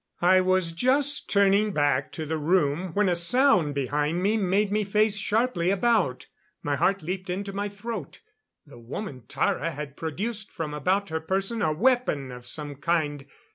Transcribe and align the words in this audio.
I 0.23 0.41
was 0.41 0.71
just 0.71 1.29
turning 1.29 1.73
back 1.73 2.11
to 2.13 2.25
the 2.25 2.39
room 2.39 2.87
when 2.95 3.07
a 3.07 3.15
sound 3.15 3.75
behind 3.75 4.23
me 4.23 4.35
made 4.35 4.71
me 4.71 4.83
face 4.83 5.15
sharply 5.15 5.69
about. 5.69 6.25
My 6.63 6.75
heart 6.75 7.03
leaped 7.03 7.29
into 7.29 7.53
my 7.53 7.69
throat. 7.69 8.19
The 8.65 8.79
woman 8.79 9.21
Tara 9.27 9.69
had 9.69 9.95
produced 9.95 10.49
from 10.49 10.73
about 10.73 11.09
her 11.09 11.19
person 11.19 11.61
a 11.61 11.71
weapon 11.71 12.31
of 12.31 12.47
some 12.47 12.77
kind. 12.77 13.27